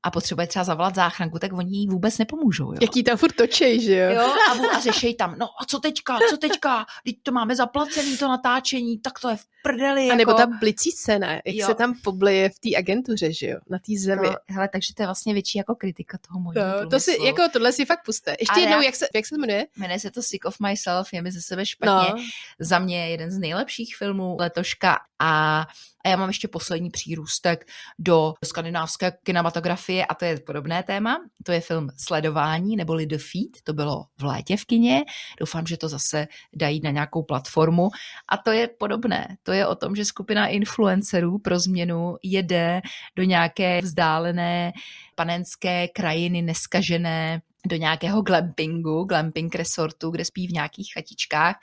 a 0.04 0.12
potřebuje 0.12 0.48
třeba 0.48 0.64
zavolat 0.64 0.96
záchranku, 0.96 1.40
tak 1.40 1.54
oni 1.54 1.78
jí 1.78 1.88
vůbec 1.88 2.18
nepomůžou. 2.18 2.72
Jo? 2.72 2.78
Jaký 2.82 3.04
tam 3.04 3.18
furt 3.18 3.36
točej, 3.36 3.82
že 3.82 3.98
jo? 3.98 4.12
jo 4.12 4.34
a, 4.50 4.76
a 4.78 4.80
řešej 4.82 5.16
tam, 5.16 5.36
no 5.38 5.46
a 5.46 5.66
co 5.66 5.80
teďka, 5.80 6.20
co 6.30 6.38
teďka, 6.38 6.86
teď 7.06 7.16
to 7.24 7.32
máme 7.32 7.56
zaplacený, 7.56 8.18
to 8.18 8.28
natáčení, 8.28 9.00
tak 9.00 9.20
to 9.20 9.30
je 9.30 9.36
v 9.36 9.46
prdeli. 9.64 10.08
Jako... 10.08 10.14
A 10.14 10.18
nebo 10.18 10.32
jako- 10.32 10.38
ta 10.42 10.58
blicí 10.60 10.92
scéna, 10.92 11.32
jak 11.32 11.42
jo. 11.46 11.68
se 11.68 11.74
tam 11.74 11.94
poblije 12.04 12.50
v 12.50 12.60
té 12.60 12.78
agentuře, 12.78 13.34
že 13.34 13.48
jo, 13.48 13.58
na 13.70 13.78
té 13.78 14.00
zemi. 14.00 14.28
To, 14.28 14.34
hele, 14.50 14.70
takže 14.72 14.94
to 14.94 15.04
je 15.04 15.08
vlastně 15.08 15.34
větší 15.34 15.58
jako 15.58 15.76
kritika 15.76 16.18
toho 16.28 16.40
můjho 16.40 16.62
no, 16.62 16.90
to 16.90 17.00
si, 17.00 17.18
jako 17.26 17.50
tohle 17.54 17.72
si 17.72 17.86
fakt 17.86 18.06
puste. 18.06 18.36
Ještě 18.40 18.54
a 18.56 18.60
jednou, 18.60 18.78
já, 18.78 18.84
jak, 18.84 18.96
se, 18.96 19.08
jak 19.16 19.26
se 19.26 19.38
jmenuje? 19.38 19.66
Jmenuje 19.78 20.00
se 20.00 20.12
to 20.12 20.22
Sick 20.22 20.46
of 20.46 20.60
Myself, 20.60 21.14
je 21.14 21.22
mi 21.22 21.32
ze 21.32 21.42
sebe 21.42 21.66
špatně. 21.66 22.14
No. 22.14 22.24
Za 22.60 22.80
mě 22.80 23.10
jeden 23.10 23.32
z 23.32 23.38
nejlepších 23.38 23.96
filmů 23.96 24.38
letoška 24.40 25.00
a 25.20 25.66
a 26.06 26.10
já 26.10 26.18
mám 26.18 26.30
ještě 26.30 26.48
poslední 26.48 26.90
přírůstek 26.90 27.66
do 28.00 28.34
skandinávské 28.46 29.12
kinematografie 29.24 30.06
a 30.06 30.16
to 30.16 30.26
je 30.26 30.40
podobné 30.40 30.84
téma. 30.84 31.18
To 31.44 31.52
je 31.52 31.62
film 31.62 31.90
Sledování 31.98 32.76
neboli 32.76 33.06
The 33.06 33.18
Feed, 33.18 33.64
to 33.64 33.74
bylo 33.74 34.04
v 34.20 34.24
létě 34.24 34.58
v 34.58 34.66
kině. 34.66 35.04
Doufám, 35.40 35.68
že 35.68 35.78
to 35.78 35.90
zase 35.90 36.28
dají 36.56 36.82
na 36.84 36.92
nějakou 36.92 37.24
platformu. 37.24 37.90
A 38.30 38.38
to 38.38 38.52
je 38.52 38.68
podobné. 38.68 39.38
To 39.44 39.52
je 39.52 39.68
o 39.68 39.76
tom, 39.76 39.96
že 39.96 40.06
skupina 40.06 40.48
influencerů 40.48 41.40
pro 41.40 41.60
změnu 41.60 42.16
jede 42.24 42.82
do 43.16 43.24
nějaké 43.24 43.82
vzdálené 43.82 44.72
panenské 45.16 45.88
krajiny 45.88 46.42
neskažené 46.42 47.42
do 47.66 47.76
nějakého 47.76 48.22
glampingu, 48.22 49.04
glamping 49.04 49.56
resortu, 49.56 50.10
kde 50.10 50.26
spí 50.26 50.48
v 50.48 50.52
nějakých 50.52 50.94
chatičkách 50.94 51.56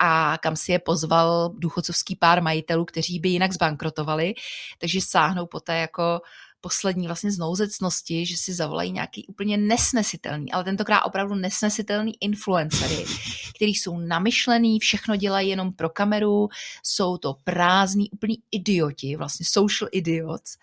a 0.00 0.38
kam 0.38 0.56
si 0.56 0.72
je 0.72 0.78
pozval 0.78 1.50
důchodcovský 1.58 2.16
pár 2.16 2.42
majitelů, 2.42 2.84
kteří 2.84 3.18
by 3.18 3.28
jinak 3.28 3.52
zbankrotovali, 3.52 4.34
takže 4.78 5.00
sáhnou 5.00 5.46
poté 5.46 5.78
jako 5.78 6.20
poslední 6.60 7.06
vlastně 7.06 7.32
znouzecnosti, 7.32 8.26
že 8.26 8.36
si 8.36 8.54
zavolají 8.54 8.92
nějaký 8.92 9.26
úplně 9.26 9.56
nesnesitelný, 9.56 10.52
ale 10.52 10.64
tentokrát 10.64 11.02
opravdu 11.02 11.34
nesnesitelný 11.34 12.12
influencery, 12.20 13.04
který 13.56 13.74
jsou 13.74 13.98
namyšlený, 13.98 14.78
všechno 14.78 15.16
dělají 15.16 15.48
jenom 15.48 15.72
pro 15.72 15.90
kameru, 15.90 16.48
jsou 16.82 17.16
to 17.16 17.34
prázdní, 17.44 18.10
úplní 18.10 18.36
idioti, 18.50 19.16
vlastně 19.16 19.46
social 19.48 19.88
idiots 19.92 20.56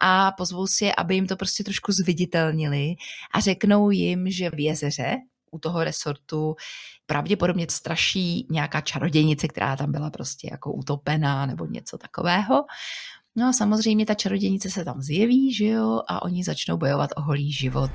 a 0.00 0.32
pozvou 0.32 0.66
si 0.66 0.84
je, 0.84 0.94
aby 0.94 1.14
jim 1.14 1.26
to 1.26 1.36
prostě 1.36 1.64
trošku 1.64 1.92
zviditelnili 1.92 2.94
a 3.34 3.40
řeknou 3.40 3.90
jim, 3.90 4.30
že 4.30 4.50
v 4.50 4.60
jezeře 4.60 5.16
u 5.50 5.58
toho 5.58 5.84
resortu 5.84 6.54
pravděpodobně 7.06 7.66
straší 7.70 8.46
nějaká 8.50 8.80
čarodějnice, 8.80 9.48
která 9.48 9.76
tam 9.76 9.92
byla 9.92 10.10
prostě 10.10 10.48
jako 10.52 10.72
utopená 10.72 11.46
nebo 11.46 11.66
něco 11.66 11.98
takového. 11.98 12.64
No 13.36 13.48
a 13.48 13.52
samozřejmě 13.52 14.06
ta 14.06 14.14
čarodějnice 14.14 14.70
se 14.70 14.84
tam 14.84 15.02
zjeví, 15.02 15.54
že 15.54 15.66
jo, 15.66 16.00
a 16.08 16.22
oni 16.22 16.44
začnou 16.44 16.76
bojovat 16.76 17.10
o 17.16 17.22
holý 17.22 17.52
život. 17.52 17.90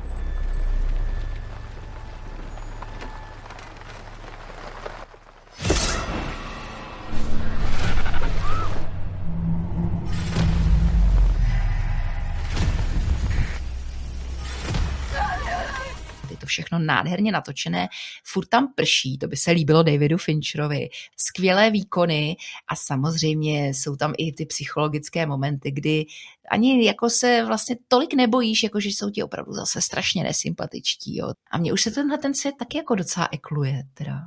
Všechno 16.53 16.79
nádherně 16.79 17.31
natočené, 17.31 17.88
furt 18.24 18.45
tam 18.45 18.74
prší, 18.75 19.17
to 19.17 19.27
by 19.27 19.38
se 19.38 19.51
líbilo 19.51 19.83
Davidu 19.83 20.17
Fincherovi, 20.17 20.89
skvělé 21.17 21.72
výkony 21.72 22.36
a 22.67 22.75
samozřejmě 22.75 23.69
jsou 23.69 23.95
tam 23.95 24.13
i 24.17 24.33
ty 24.33 24.45
psychologické 24.45 25.25
momenty, 25.25 25.72
kdy 25.72 26.05
ani 26.51 26.86
jako 26.86 27.10
se 27.10 27.45
vlastně 27.45 27.75
tolik 27.88 28.13
nebojíš, 28.13 28.63
jako 28.63 28.79
že 28.79 28.89
jsou 28.89 29.10
ti 29.10 29.24
opravdu 29.24 29.53
zase 29.53 29.81
strašně 29.81 30.24
nesympatičtí. 30.24 31.17
Jo. 31.17 31.33
A 31.51 31.57
mně 31.57 31.74
už 31.74 31.81
se 31.81 31.91
tenhle 31.91 32.17
ten 32.17 32.33
svět 32.33 32.55
taky 32.60 32.77
jako 32.77 32.95
docela 32.95 33.29
ekluje. 33.31 33.83
Teda. 33.93 34.19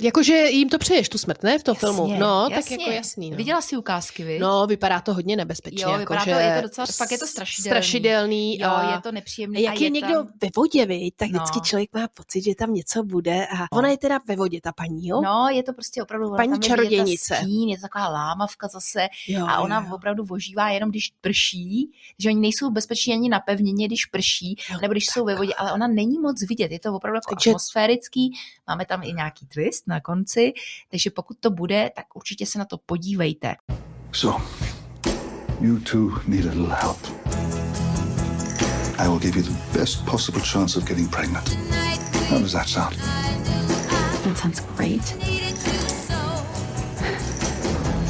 Jakože 0.00 0.34
jim 0.34 0.68
to 0.68 0.78
přeješ 0.78 1.08
tu 1.08 1.18
smrt, 1.18 1.42
ne? 1.42 1.58
V 1.58 1.62
tom 1.62 1.72
jasně, 1.74 1.86
filmu. 1.86 2.18
No, 2.18 2.48
jasně. 2.50 2.76
tak 2.76 2.80
jako 2.80 2.90
jasný. 2.92 3.30
No. 3.30 3.36
Viděla 3.36 3.60
jsi 3.60 3.76
ukázky, 3.76 4.24
vy? 4.24 4.38
No, 4.38 4.66
vypadá 4.66 5.00
to 5.00 5.14
hodně 5.14 5.36
nebezpečně. 5.36 5.82
Jo, 5.82 5.90
jako, 5.90 6.00
vypadá 6.00 6.24
že 6.24 6.30
to, 6.30 6.38
je 6.38 6.56
to 6.56 6.62
docela, 6.62 6.86
pak 6.98 7.10
je 7.10 7.18
to 7.18 7.26
strašidelný. 7.26 7.70
Strašidelný. 7.70 8.58
Jo, 8.58 8.68
a 8.68 8.94
je 8.94 9.00
to 9.00 9.12
nepříjemný. 9.12 9.62
Jak 9.62 9.80
je, 9.80 9.86
je 9.86 9.90
někdo 9.90 10.14
tam... 10.14 10.26
ve 10.42 10.48
vodě, 10.56 10.86
vy, 10.86 11.10
tak 11.16 11.30
no. 11.30 11.38
vždycky 11.38 11.60
člověk 11.60 11.90
má 11.94 12.08
pocit, 12.08 12.44
že 12.44 12.54
tam 12.54 12.74
něco 12.74 13.02
bude. 13.02 13.46
A 13.46 13.58
no. 13.58 13.66
ona 13.72 13.88
je 13.88 13.98
teda 13.98 14.20
ve 14.28 14.36
vodě, 14.36 14.60
ta 14.60 14.72
paní, 14.72 15.08
jo? 15.08 15.20
No, 15.20 15.48
je 15.52 15.62
to 15.62 15.72
prostě 15.72 16.02
opravdu... 16.02 16.36
Paní 16.36 16.60
čarodějnice. 16.60 17.34
Je, 17.46 17.70
je 17.70 17.76
to 17.76 17.82
taková 17.82 18.08
lámavka 18.08 18.68
zase. 18.68 19.08
Jo, 19.28 19.46
a 19.48 19.60
ona 19.60 19.86
jo. 19.88 19.94
opravdu 19.94 20.24
vožívá 20.24 20.70
jenom, 20.70 20.90
když 20.90 21.12
prší, 21.20 21.90
že 22.18 22.28
oni 22.28 22.40
nejsou 22.40 22.70
bezpeční 22.70 23.12
ani 23.12 23.28
na 23.28 23.40
pevnině, 23.40 23.86
když 23.86 24.04
prší, 24.06 24.56
jo, 24.70 24.78
nebo 24.82 24.92
když 24.92 25.06
tak. 25.06 25.14
jsou 25.14 25.24
ve 25.24 25.34
vodě, 25.34 25.52
ale 25.54 25.72
ona 25.72 25.86
není 25.86 26.18
moc 26.18 26.48
vidět. 26.48 26.72
Je 26.72 26.80
to 26.80 26.94
opravdu 26.94 27.16
jako 27.16 27.50
atmosférický. 27.50 28.32
Máme 28.68 28.86
tam 28.86 29.02
i 29.02 29.12
nějaký 29.12 29.46
twist 29.46 29.83
na 29.86 30.00
konci 30.00 30.52
takže 30.90 31.10
pokud 31.10 31.36
to 31.40 31.50
bude, 31.50 31.90
tak 31.96 32.06
určitě 32.14 32.46
se 32.46 32.58
na 32.58 32.64
to 32.64 32.78
podívejte. 32.86 33.54
So, 34.12 34.44
you 35.60 35.78
two 35.78 36.20
need 36.26 36.46
a 36.46 36.50
little 36.50 36.74
help. 36.74 36.98
I 38.98 39.08
will 39.08 39.18
give 39.18 39.36
you 39.36 39.42
the 39.42 39.78
best 39.78 40.06
possible 40.06 40.40
chance 40.40 40.78
of 40.78 40.88
getting 40.88 41.08
pregnant. 41.08 41.48
How 42.30 42.38
does 42.38 42.52
that 42.52 42.68
sound? 42.68 42.96
That 44.24 44.38
sounds 44.38 44.60
great. 44.76 45.14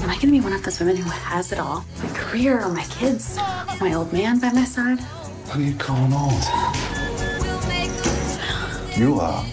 Am 0.03 0.11
I 0.11 0.17
going 0.17 0.21
to 0.21 0.31
be 0.31 0.41
one 0.41 0.53
of 0.53 0.63
those 0.63 0.79
women 0.79 0.97
who 0.97 1.11
has 1.11 1.53
it 1.53 1.59
all? 1.59 1.85
My 2.03 2.09
career, 2.15 2.69
my 2.69 2.85
kids, 2.85 3.37
my 3.81 3.95
old 3.95 4.13
man 4.13 4.39
by 4.39 4.51
my 4.53 4.65
side? 4.65 5.01
Who 5.51 5.61
are 5.61 5.63
you 5.63 5.75
calling 5.77 6.13
old? 6.13 6.45
You 8.97 9.21
are 9.21 9.45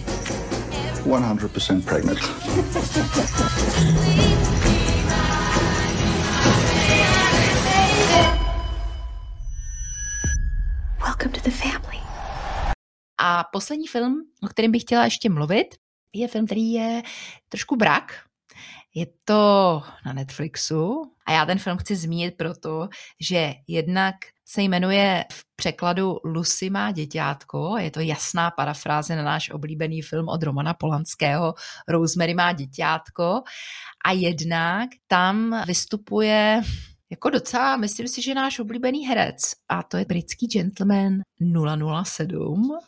100% 1.04 1.84
pregnant. 1.84 2.18
Welcome 11.00 11.32
to 11.32 11.40
the 11.40 11.50
family. 11.50 11.98
A 13.18 13.44
poslední 13.52 13.86
film, 13.86 14.22
o 14.42 14.48
kterém 14.48 14.70
bych 14.70 14.82
chtěla 14.82 15.04
ještě 15.04 15.30
mluvit, 15.30 15.66
je 16.12 16.28
film, 16.28 16.46
který 16.46 16.72
je 16.72 17.02
trošku 17.48 17.76
brak. 17.76 18.12
Je 18.94 19.06
to 19.24 19.82
na 20.06 20.12
Netflixu 20.12 21.12
a 21.26 21.32
já 21.32 21.46
ten 21.46 21.58
film 21.58 21.78
chci 21.78 21.96
zmínit 21.96 22.36
proto, 22.36 22.88
že 23.20 23.54
jednak 23.68 24.14
se 24.52 24.62
jmenuje 24.62 25.24
v 25.32 25.44
překladu 25.56 26.18
Lucy 26.24 26.70
má 26.70 26.92
děťátko. 26.92 27.76
Je 27.78 27.90
to 27.90 28.00
jasná 28.00 28.50
parafráze 28.50 29.16
na 29.16 29.22
náš 29.22 29.50
oblíbený 29.50 30.02
film 30.02 30.28
od 30.28 30.42
Romana 30.42 30.74
Polanského 30.74 31.54
Rosemary 31.88 32.34
má 32.34 32.52
děťátko. 32.52 33.42
A 34.04 34.12
jednak 34.12 34.90
tam 35.06 35.62
vystupuje 35.66 36.62
jako 37.10 37.30
docela, 37.30 37.76
myslím 37.76 38.08
si, 38.08 38.22
že 38.22 38.34
náš 38.34 38.58
oblíbený 38.58 39.06
herec 39.06 39.42
a 39.68 39.82
to 39.82 39.96
je 39.96 40.04
britský 40.04 40.46
gentleman 40.46 41.18
007 42.04 42.78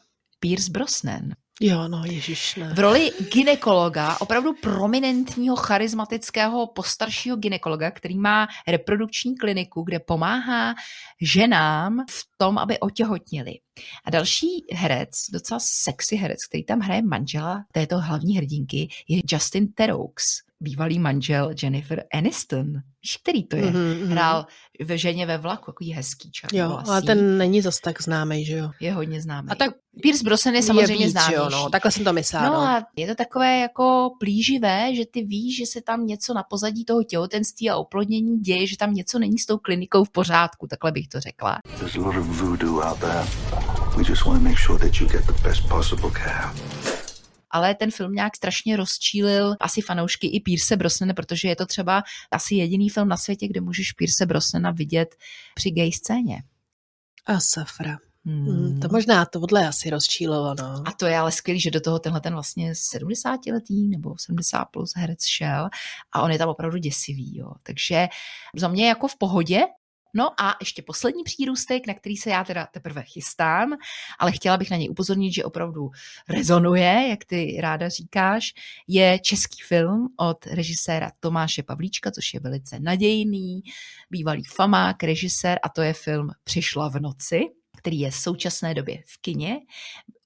Pierce 0.41 0.71
Brosnan. 0.71 1.44
Jo, 1.61 1.89
no, 1.89 2.05
ježiš, 2.05 2.57
ne. 2.57 2.75
V 2.75 2.79
roli 2.79 3.11
ginekologa, 3.33 4.17
opravdu 4.21 4.53
prominentního, 4.63 5.57
charismatického, 5.57 6.67
postaršího 6.67 7.37
ginekologa, 7.37 7.91
který 7.91 8.19
má 8.19 8.49
reprodukční 8.69 9.37
kliniku, 9.37 9.83
kde 9.83 9.99
pomáhá 9.99 10.75
ženám 11.21 12.05
v 12.11 12.27
tom, 12.37 12.59
aby 12.59 12.79
otěhotněli. 12.79 13.53
A 14.05 14.11
další 14.11 14.67
herec, 14.73 15.11
docela 15.33 15.61
sexy 15.63 16.17
herec, 16.17 16.47
který 16.47 16.65
tam 16.65 16.81
hraje 16.81 17.03
manžela 17.03 17.65
této 17.73 17.99
hlavní 17.99 18.37
hrdinky, 18.37 18.89
je 19.09 19.23
Justin 19.33 19.73
Teraux 19.73 20.25
bývalý 20.65 20.99
manžel 20.99 21.51
Jennifer 21.63 22.05
Aniston. 22.15 22.67
Víš, 23.03 23.17
který 23.23 23.45
to 23.47 23.57
je? 23.57 23.63
Mm-hmm. 23.65 24.07
Hrál 24.07 24.47
ve 24.85 24.99
ženě 24.99 25.27
ve 25.27 25.39
vlaku, 25.39 25.65
takový 25.67 25.93
hezký 25.93 26.31
černý 26.31 26.59
Jo, 26.59 26.79
ale 26.87 27.03
ten 27.03 27.39
není 27.39 27.63
zas 27.63 27.81
tak 27.81 28.03
známý, 28.03 28.45
že 28.45 28.57
jo? 28.57 28.71
Je 28.81 28.93
hodně 28.93 29.23
známý. 29.23 29.49
A 29.51 29.55
tak 29.55 29.71
Pierce 30.03 30.25
Brosnan 30.25 30.55
je 30.55 30.63
samozřejmě 30.63 30.95
je 30.95 31.07
víc, 31.07 31.13
známý. 31.13 31.35
jo, 31.35 31.49
no, 31.53 31.71
takhle 31.71 31.91
jsem 31.91 32.05
to 32.05 32.13
myslela. 32.13 32.47
No 32.47 32.53
No, 32.53 32.61
a 32.61 32.83
je 32.97 33.07
to 33.07 33.15
takové 33.15 33.59
jako 33.59 34.11
plíživé, 34.21 34.95
že 34.95 35.07
ty 35.07 35.23
víš, 35.23 35.57
že 35.57 35.67
se 35.67 35.81
tam 35.81 36.07
něco 36.07 36.35
na 36.35 36.43
pozadí 36.43 36.85
toho 36.85 37.05
těhotenství 37.05 37.71
a 37.71 37.77
oplodnění 37.77 38.39
děje, 38.41 38.67
že 38.67 38.77
tam 38.77 38.95
něco 38.95 39.19
není 39.19 39.39
s 39.39 39.47
tou 39.47 39.59
klinikou 39.59 40.05
v 40.05 40.11
pořádku, 40.11 40.67
takhle 40.67 40.93
bych 40.93 41.09
to 41.09 41.21
řekla. 41.21 41.59
There's 41.79 41.97
a 41.97 41.99
lot 42.01 42.17
of 42.17 42.27
voodoo 42.27 42.81
out 42.81 42.99
there. 43.01 43.25
We 43.97 44.03
just 44.09 44.25
want 44.25 44.39
to 44.43 44.49
make 44.49 44.59
sure 44.59 44.79
that 44.79 45.01
you 45.01 45.07
get 45.09 45.27
the 45.27 45.43
best 45.49 45.69
possible 45.69 46.11
care. 46.11 47.04
Ale 47.55 47.75
ten 47.75 47.91
film 47.91 48.13
nějak 48.13 48.37
strašně 48.37 48.77
rozčílil 48.77 49.55
asi 49.61 49.81
fanoušky 49.81 50.27
i 50.27 50.41
Pierce 50.41 50.77
Brosnana, 50.77 51.15
protože 51.15 51.49
je 51.49 51.57
to 51.57 51.67
třeba 51.67 52.03
asi 52.31 52.55
jediný 52.55 52.89
film 52.89 53.09
na 53.09 53.17
světě, 53.17 53.49
kde 53.49 53.61
můžeš 53.61 53.93
Pierce 53.93 54.27
Brosnana 54.27 54.71
vidět 54.71 55.15
při 55.55 55.71
gay 55.71 55.93
scéně. 55.93 56.43
A 57.27 57.41
safra. 57.41 57.99
Hmm. 58.27 58.81
To 58.81 58.89
možná 58.93 59.25
tohle 59.25 59.69
asi 59.69 59.91
rozčílilo, 59.91 60.55
no. 60.55 60.83
A 60.87 60.93
to 60.93 61.07
je 61.07 61.19
ale 61.19 61.33
skvělý, 61.33 61.61
že 61.61 61.71
do 61.71 61.81
toho 61.81 61.99
tenhle 61.99 62.21
ten 62.21 62.33
vlastně 62.33 62.73
70-letý 62.73 63.89
nebo 63.89 64.15
70 64.19 64.65
plus 64.65 64.93
herec 64.97 65.25
šel 65.25 65.69
a 66.13 66.23
on 66.23 66.31
je 66.31 66.39
tam 66.39 66.49
opravdu 66.49 66.79
děsivý, 66.79 67.39
jo. 67.39 67.53
Takže 67.63 68.09
za 68.57 68.69
mě 68.69 68.89
jako 68.89 69.09
v 69.09 69.19
pohodě, 69.19 69.63
No 70.15 70.41
a 70.41 70.57
ještě 70.61 70.83
poslední 70.83 71.25
přírůstek, 71.25 71.87
na 71.87 71.95
který 71.95 72.17
se 72.17 72.31
já 72.31 72.45
teda 72.45 72.67
teprve 72.67 73.03
chystám, 73.03 73.73
ale 74.19 74.33
chtěla 74.33 74.57
bych 74.57 74.71
na 74.71 74.77
něj 74.77 74.91
upozornit, 74.91 75.33
že 75.33 75.45
opravdu 75.45 75.91
rezonuje, 76.29 77.07
jak 77.09 77.25
ty 77.25 77.59
ráda 77.61 77.89
říkáš, 77.89 78.55
je 78.89 79.19
český 79.19 79.63
film 79.63 80.09
od 80.19 80.47
režiséra 80.47 81.11
Tomáše 81.21 81.63
Pavlíčka, 81.63 82.11
což 82.11 82.35
je 82.35 82.41
velice 82.41 82.81
nadějný, 82.81 83.63
bývalý 84.11 84.45
famák, 84.45 85.03
režisér 85.03 85.59
a 85.63 85.69
to 85.69 85.83
je 85.83 85.93
film 85.93 86.31
Přišla 86.45 86.89
v 86.89 87.01
noci, 87.01 87.41
který 87.85 88.01
je 88.01 88.11
v 88.11 88.17
současné 88.17 88.75
době 88.75 89.03
v 89.07 89.21
kině, 89.21 89.57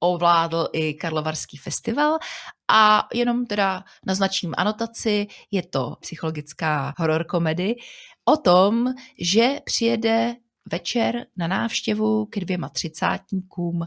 ovládl 0.01 0.69
i 0.73 0.95
Karlovarský 0.95 1.57
festival. 1.57 2.19
A 2.71 3.09
jenom 3.15 3.47
teda 3.47 3.85
naznačím 4.07 4.55
anotaci, 4.57 5.27
je 5.51 5.63
to 5.63 5.97
psychologická 6.01 6.95
horror 6.99 7.25
komedy 7.25 7.75
o 8.29 8.37
tom, 8.37 8.95
že 9.21 9.61
přijede 9.65 10.37
večer 10.73 11.27
na 11.37 11.47
návštěvu 11.47 12.27
ke 12.27 12.41
dvěma 12.41 12.69
třicátníkům 12.69 13.87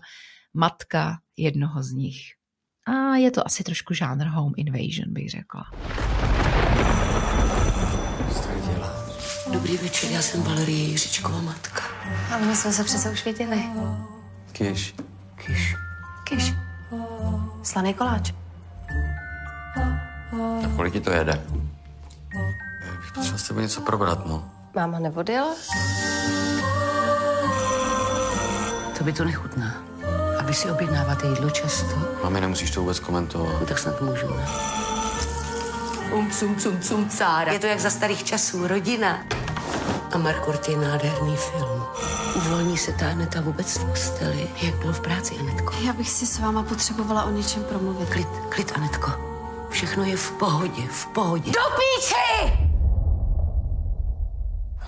matka 0.53 1.17
jednoho 1.37 1.83
z 1.83 1.91
nich. 1.91 2.21
A 2.87 3.15
je 3.15 3.31
to 3.31 3.47
asi 3.47 3.63
trošku 3.63 3.93
žánr 3.93 4.27
home 4.27 4.53
invasion, 4.57 5.13
bych 5.13 5.29
řekla. 5.29 5.63
Dobrý 9.53 9.77
večer, 9.77 10.11
já 10.11 10.21
jsem 10.21 10.43
Valerie 10.43 10.87
Jiřičková 10.87 11.41
matka. 11.41 11.81
Ale 12.33 12.45
my 12.45 12.55
jsme 12.55 12.71
se 12.71 12.83
přece 12.83 13.11
už 13.11 13.25
viděli. 13.25 13.63
Kyš. 14.51 14.95
Kyš. 15.35 15.75
Kyš. 16.23 16.53
Slaný 17.63 17.93
koláč. 17.93 18.31
Tak 20.61 20.75
kolik 20.75 20.93
ti 20.93 21.01
to 21.01 21.11
jede? 21.11 21.45
Potřeboval 23.13 23.39
s 23.39 23.43
tebou 23.47 23.59
něco 23.59 23.81
probrat, 23.81 24.25
no. 24.25 24.43
Máma 24.75 24.99
nevodila? 24.99 25.47
To 28.97 29.03
by 29.03 29.13
to 29.13 29.25
nechutná. 29.25 29.73
A 30.39 30.43
vy 30.43 30.53
si 30.53 30.71
objednáváte 30.71 31.27
jídlo 31.27 31.49
často? 31.49 31.95
Mami, 32.23 32.41
nemusíš 32.41 32.71
to 32.71 32.79
vůbec 32.81 32.99
komentovat. 32.99 33.59
No 33.59 33.65
tak 33.65 33.79
snad 33.79 34.01
můžu, 34.01 34.27
ne? 34.35 34.47
Um, 36.13 36.31
cum, 36.31 36.55
cum, 36.55 36.79
cum, 36.79 37.09
cára. 37.09 37.51
Je 37.51 37.59
to 37.59 37.65
jak 37.67 37.79
za 37.79 37.89
starých 37.89 38.23
časů, 38.23 38.67
rodina. 38.67 39.19
A 40.13 40.17
Markurt 40.17 40.69
je 40.69 40.77
nádherný 40.77 41.35
film. 41.35 41.83
Uvolní 42.35 42.77
se 42.77 42.91
ta 42.91 43.09
Aneta 43.09 43.41
vůbec 43.41 43.77
v 43.77 43.85
posteli. 43.85 44.49
Jak 44.61 44.75
bylo 44.75 44.93
v 44.93 44.99
práci, 45.01 45.35
Anetko? 45.39 45.73
Já 45.85 45.93
bych 45.93 46.09
si 46.09 46.25
s 46.25 46.39
váma 46.39 46.63
potřebovala 46.63 47.23
o 47.23 47.29
něčem 47.29 47.63
promluvit. 47.63 48.09
Klid, 48.09 48.27
klid, 48.49 48.71
Anetko. 48.75 49.11
Všechno 49.69 50.03
je 50.03 50.17
v 50.17 50.31
pohodě, 50.31 50.81
v 50.91 51.05
pohodě. 51.07 51.51
Do 51.51 51.59
píči! 51.75 52.60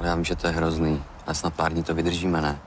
Já 0.04 0.16
vím, 0.16 0.26
že 0.26 0.36
to 0.36 0.48
je 0.48 0.54
hrozný. 0.54 1.04
Ale 1.26 1.36
snad 1.36 1.54
pár 1.54 1.74
dní 1.74 1.84
to 1.84 1.94
vydržíme, 1.96 2.42
ne? 2.42 2.60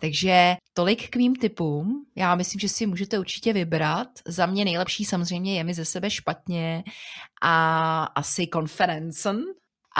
Takže 0.00 0.56
tolik 0.74 1.10
k 1.10 1.16
mým 1.16 1.36
typům. 1.36 2.06
Já 2.16 2.34
myslím, 2.34 2.60
že 2.60 2.68
si 2.68 2.86
můžete 2.86 3.18
určitě 3.18 3.52
vybrat. 3.52 4.08
Za 4.26 4.46
mě 4.46 4.64
nejlepší 4.64 5.04
samozřejmě 5.04 5.56
je 5.56 5.64
mi 5.64 5.74
ze 5.74 5.84
sebe 5.84 6.10
špatně 6.10 6.84
a 7.42 8.04
asi 8.04 8.48
Conferencen. 8.52 9.42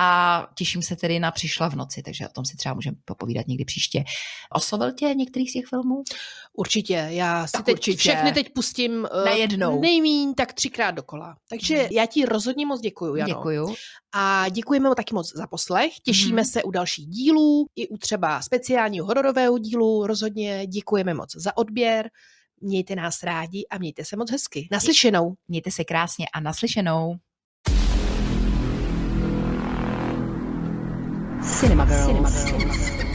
A 0.03 0.47
těším 0.59 0.83
se 0.83 0.97
tedy 0.97 1.19
na 1.19 1.31
Přišla 1.31 1.69
v 1.71 1.75
noci, 1.77 2.03
takže 2.03 2.29
o 2.29 2.33
tom 2.33 2.45
si 2.45 2.57
třeba 2.57 2.75
můžeme 2.75 2.97
popovídat 3.05 3.47
někdy 3.49 3.65
příště. 3.65 4.05
Oslovil 4.55 4.93
tě 4.93 5.15
některý 5.15 5.47
z 5.49 5.53
těch 5.53 5.67
filmů? 5.67 6.03
Určitě, 6.53 7.07
já 7.11 7.47
si 7.47 7.53
Tak 7.53 7.65
teď 7.65 7.75
určitě. 7.75 7.97
všechny 7.97 8.33
teď 8.33 8.53
pustím 8.55 9.07
eh, 9.13 9.25
Najednou. 9.25 9.81
nejmín 9.81 10.35
tak 10.35 10.53
třikrát 10.53 10.91
dokola. 10.91 11.37
Takže 11.51 11.89
já 11.93 12.07
ti 12.07 12.25
rozhodně 12.25 12.67
moc 12.67 12.81
děkuju, 12.81 13.17
Jano. 13.17 13.29
Děkuju. 13.35 13.75
A 14.15 14.49
děkujeme 14.49 14.89
mu 14.89 14.95
taky 14.95 15.15
moc 15.15 15.33
za 15.37 15.47
poslech. 15.47 15.93
Těšíme 16.05 16.43
Mhm. 16.43 16.45
se 16.45 16.63
u 16.63 16.71
dalších 16.71 17.07
dílů, 17.07 17.67
i 17.77 17.89
u 17.89 17.97
třeba 17.97 18.43
speciálního 18.43 19.07
hororového 19.07 19.59
dílu. 19.59 20.07
Rozhodně 20.07 20.67
děkujeme 20.67 21.15
moc 21.15 21.33
za 21.37 21.57
odběr. 21.57 22.11
Mějte 22.61 22.95
nás 22.97 23.23
rádi 23.23 23.67
a 23.71 23.79
mějte 23.79 24.05
se 24.05 24.17
moc 24.17 24.31
hezky. 24.31 24.69
Naslyšenou. 24.73 25.35
Mějte 25.49 25.71
se 25.71 25.85
krásně 25.85 26.27
a 26.35 26.41
naslyšenou. 26.41 27.15
Cinema 31.43 31.87
Girls. 31.87 32.07
Cinema 32.07 32.29
Girls. 32.31 33.10